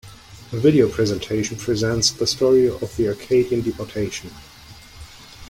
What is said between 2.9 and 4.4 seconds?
the Acadian deportation.